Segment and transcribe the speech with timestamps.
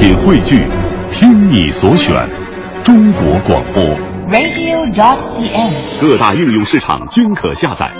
[0.00, 0.66] 品汇聚，
[1.12, 2.26] 听你所选，
[2.82, 3.84] 中国广播。
[4.30, 6.00] radio.dot.cn，。
[6.00, 7.92] 各大应用市场均可下载。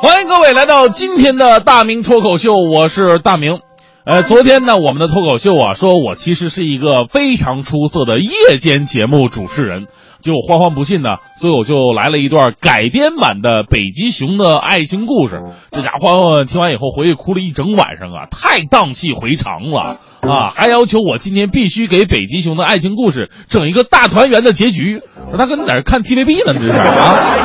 [0.00, 3.58] 欢迎各位来到今天的大明脱口秀，我是大明。
[4.04, 9.88] 呃，昨天呢，我们的脱口秀啊，说我其实是一个非常出色的夜间节目主持人。
[10.20, 15.42] 结果欢欢不信呢，所以我就来了一段改编版的北极熊的爱情故事。
[15.70, 20.50] 这家伙欢欢听完以后回去哭了一整晚上啊，太荡气回肠了啊！
[20.50, 25.00] 还要求我今天必须给北极熊的爱情故事整一个大团圆的结局。
[25.30, 26.54] 说他跟哪儿看 TVB 呢？
[26.54, 27.39] 这是啊！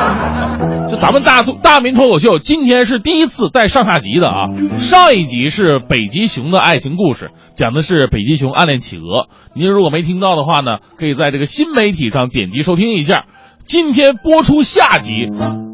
[1.00, 4.46] 咱们大大明脱口秀今天是第一次带上下集的啊，
[4.78, 9.28] 上一集是北极熊的爱情故事，讲的是北极熊暗恋企鹅。
[9.54, 13.26] 您如果没听到的话呢，可以在这个新媒体上点击收听一下。
[13.66, 15.12] 今天播出下集，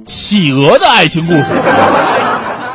[0.05, 1.53] 企鹅的爱情故事。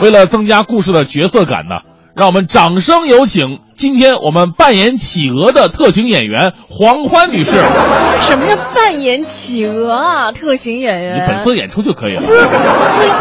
[0.02, 1.82] 为了增加故事的角色感呢，
[2.18, 7.52] 让我们掌声有请今天我们扮演企鹅的特型演员黄欢女士。
[8.22, 10.32] 什么叫扮演企鹅啊？
[10.32, 11.28] 特型演员你员？
[11.28, 12.24] 本色演出就可以了。
[12.28, 12.48] 为了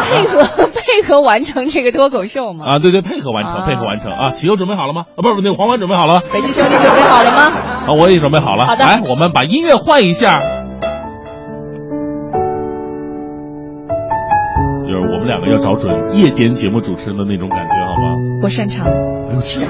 [0.09, 2.65] 配合配合完成这个脱口秀吗？
[2.65, 4.31] 啊，对对，配合完成，啊配合完成啊！
[4.31, 5.05] 企鹅准备好了吗？
[5.15, 6.21] 啊，不是，不是，那个黄欢准备好了吗？
[6.33, 7.53] 北极熊，你准备好了吗？
[7.85, 8.65] 啊，我也准备好了。
[8.65, 10.41] 好的来，我们把音乐换一下。
[15.27, 18.15] 们两个要找准夜间节目主持人的那种感觉，好吗？
[18.41, 18.87] 我擅长。
[18.87, 19.67] 哎呦天！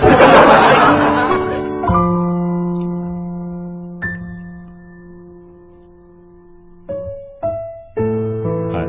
[8.71, 8.85] 嗨，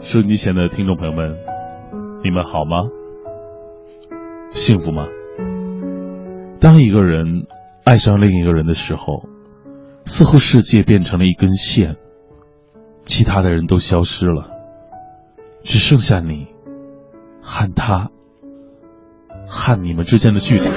[0.00, 1.36] 收音机前的听众朋友们，
[2.24, 2.88] 你们好吗？
[4.50, 5.06] 幸福吗？
[6.58, 7.46] 当一个人
[7.84, 9.28] 爱上另一个人的时候，
[10.04, 11.94] 似乎世界变成了一根线，
[13.04, 14.50] 其他的人都消失了，
[15.66, 16.46] 只剩下你
[17.42, 18.10] 和他。
[19.48, 20.68] 和你们之间的距离，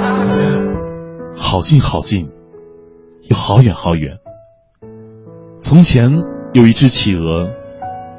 [1.36, 2.30] 好近好近，
[3.28, 4.18] 又好远好远。
[5.58, 6.10] 从前
[6.54, 7.50] 有一只企鹅，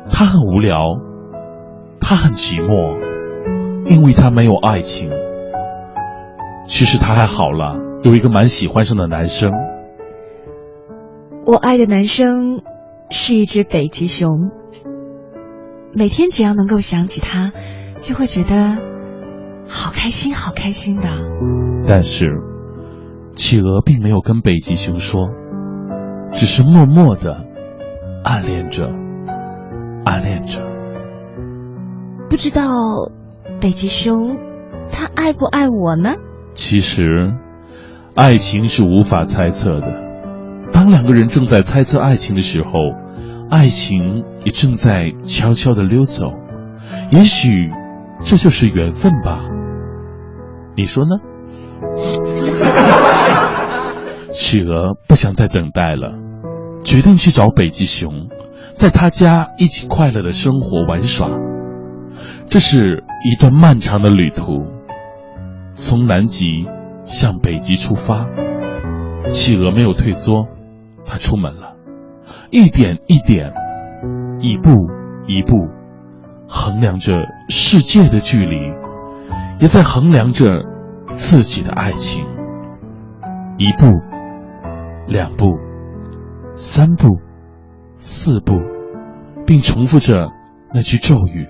[0.10, 1.00] 它很无聊，
[2.00, 3.00] 它很寂寞，
[3.86, 5.10] 因为它没有爱情。
[6.68, 9.52] 其实它还好了，有一个蛮喜欢上的男生。
[11.46, 12.62] 我爱的男生
[13.10, 14.52] 是一只北极熊，
[15.94, 17.52] 每天只要能够想起他，
[18.00, 18.78] 就会觉得
[19.68, 21.04] 好开心，好开心的。
[21.88, 22.28] 但是，
[23.36, 25.30] 企鹅并没有跟北极熊说，
[26.32, 27.46] 只是默默的
[28.24, 28.90] 暗恋着，
[30.06, 30.62] 暗恋着。
[32.30, 32.72] 不知道
[33.60, 34.38] 北极熊
[34.90, 36.14] 他爱不爱我呢？
[36.54, 37.34] 其实，
[38.16, 40.72] 爱情是无法猜测的。
[40.72, 42.72] 当两个人正在猜测爱情的时候，
[43.52, 46.32] 爱情也正在悄悄的溜走。
[47.12, 47.70] 也许，
[48.24, 49.44] 这就是缘分吧。
[50.78, 51.18] 你说呢？
[54.34, 56.14] 企鹅不想再等待了，
[56.86, 58.30] 决定去找北极熊，
[58.74, 61.28] 在他家一起快乐的生活玩耍。
[62.50, 64.66] 这是一段漫长的旅途，
[65.72, 66.66] 从南极
[67.04, 68.28] 向北极出发。
[69.28, 70.48] 企鹅没有退缩，
[71.06, 71.76] 它出门了，
[72.52, 73.54] 一点一点，
[74.40, 74.70] 一步
[75.26, 75.70] 一步，
[76.50, 77.14] 衡量着
[77.48, 78.58] 世界的距离，
[79.62, 80.66] 也在衡量着
[81.14, 82.26] 自己的爱情。
[83.58, 83.86] 一步，
[85.08, 85.46] 两步，
[86.54, 87.08] 三步，
[87.96, 88.56] 四步，
[89.46, 90.30] 并重复着
[90.74, 91.48] 那句咒语。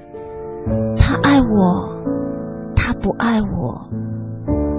[0.98, 2.00] 他爱我，
[2.76, 3.90] 他不爱我，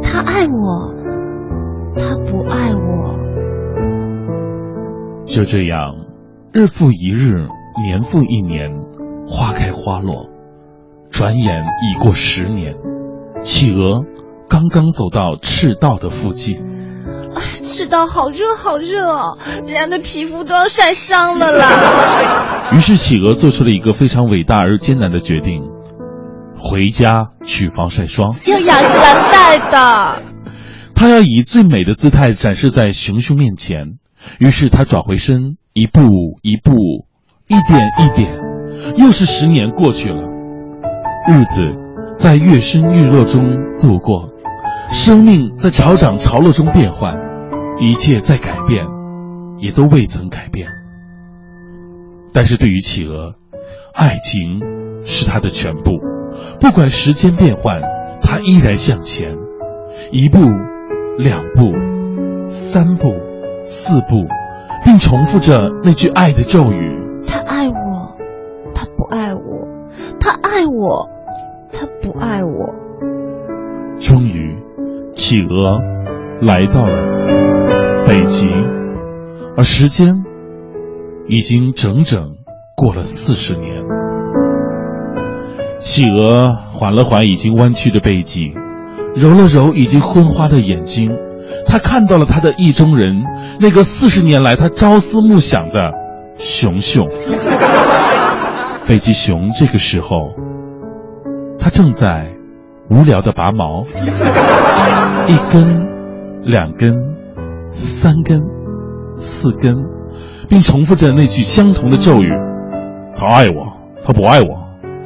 [0.01, 0.95] 他爱我，
[1.97, 3.21] 他不爱我。
[5.25, 5.95] 就这样，
[6.55, 7.49] 日复一日，
[7.83, 8.71] 年复一年，
[9.27, 10.29] 花开花落，
[11.11, 12.75] 转眼已过十年。
[13.43, 14.05] 企鹅
[14.51, 16.59] 刚刚走到赤道的附近，
[17.63, 22.71] 赤道好热好热哦，人家的皮肤都要晒伤了啦。
[22.75, 25.63] 于是企鹅做出了一个非常伟大而艰难的决定：
[26.55, 28.31] 回家取防晒霜。
[28.47, 30.23] 要雅诗兰黛的。
[30.95, 33.95] 它要以最美的姿态展示在熊熊面前。
[34.39, 36.03] 于是他转回身，一步
[36.43, 37.07] 一步，
[37.47, 38.39] 一点一点，
[38.97, 40.23] 又是十年过去了。
[41.29, 41.63] 日子
[42.15, 43.41] 在月升日落中
[43.77, 44.31] 度过，
[44.91, 47.19] 生命在潮涨潮落中变换，
[47.81, 48.87] 一切在改变，
[49.59, 50.69] 也都未曾改变。
[52.35, 53.35] 但是对于企鹅，
[53.95, 54.61] 爱情
[55.05, 56.01] 是它的全部，
[56.61, 57.81] 不管时间变换，
[58.21, 59.37] 它依然向前，
[60.11, 60.39] 一步，
[61.19, 63.05] 两步，三步。
[63.65, 64.27] 四步，
[64.85, 67.03] 并重复着那句爱的咒语。
[67.27, 68.17] 他爱我，
[68.75, 69.69] 他不爱我，
[70.21, 71.09] 他爱我，
[71.73, 72.75] 他不爱我。
[73.99, 74.59] 终于，
[75.15, 75.79] 企鹅
[76.41, 78.49] 来到了北极，
[79.57, 80.25] 而时间
[81.29, 82.37] 已经整整
[82.77, 83.85] 过了四十年。
[85.79, 88.55] 企鹅缓了缓已经弯曲的背脊，
[89.15, 91.11] 揉了揉已经昏花的眼睛，
[91.67, 93.23] 他看到了他的意中人，
[93.61, 95.91] 那个四十年来他朝思暮想的
[96.39, 97.07] 熊熊。
[98.87, 100.35] 北极熊这个时候，
[101.59, 102.33] 他正在
[102.91, 103.85] 无聊的拔毛，
[105.27, 105.87] 一根、
[106.43, 106.95] 两根、
[107.73, 108.41] 三根、
[109.17, 109.77] 四根，
[110.49, 112.29] 并重复着那句相同的咒语
[113.17, 113.73] ：“他爱我，
[114.05, 114.47] 他不爱我，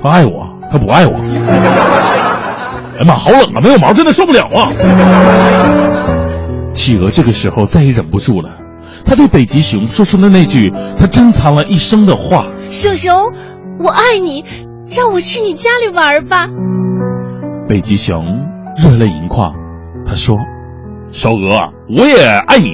[0.03, 3.61] 他爱我。”他不爱我， 哎呀妈，好冷啊！
[3.63, 4.67] 没有毛真的受不了啊！
[6.77, 8.51] 企鹅这个时候再也忍不住了，
[9.07, 13.33] 他对北极熊说出了那句他珍藏了一生的话：“熊熊，
[13.81, 14.45] 我爱你，
[14.95, 16.47] 让我去你家里玩吧。”
[17.67, 18.23] 北极熊
[18.77, 19.55] 热泪盈眶，
[20.07, 20.37] 他说
[21.11, 22.67] ：“小鹅，我也爱你，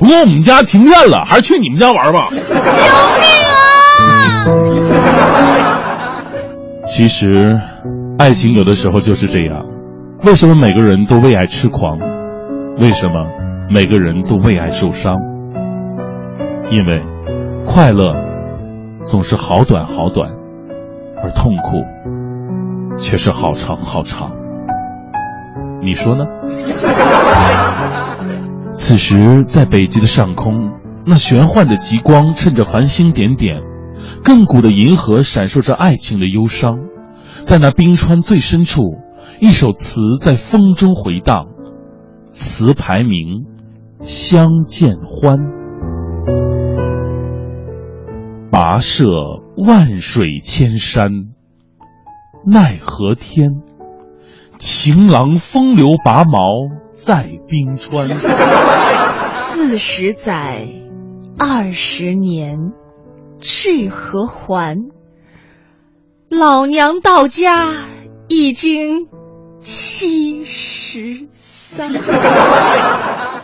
[0.00, 2.28] 不过我们家停电了，还是去你们家玩吧。
[2.32, 2.64] ”救命
[4.32, 4.48] 啊！
[6.86, 7.60] 其实，
[8.18, 9.66] 爱情有的时候就是这样。
[10.22, 11.98] 为什么每个人都为爱痴狂？
[12.78, 13.26] 为什么
[13.70, 15.14] 每个人都为爱受伤？
[16.70, 17.02] 因为
[17.66, 18.14] 快乐
[19.02, 20.32] 总是好短好短，
[21.22, 21.84] 而痛苦
[22.98, 24.32] 却是好长好长。
[25.82, 26.24] 你说呢？
[28.74, 30.72] 此时，在北极的上空，
[31.06, 33.62] 那玄幻的极光趁着繁星点点。
[34.24, 36.80] 亘古的银河闪烁着爱情的忧伤，
[37.44, 38.80] 在那冰川最深处，
[39.40, 41.46] 一首词在风中回荡，
[42.34, 43.46] 词牌名
[44.04, 45.38] 《相见欢》。
[48.50, 49.06] 跋涉
[49.56, 51.28] 万水千山，
[52.44, 53.62] 奈何天？
[54.58, 56.40] 情郎风流拔毛
[56.90, 58.08] 在冰川。
[58.16, 60.66] 四十载，
[61.38, 62.72] 二十年。
[63.38, 64.90] 去何还？
[66.28, 67.74] 老娘到家
[68.26, 69.06] 已经
[69.60, 71.28] 七十
[71.74, 73.43] 三。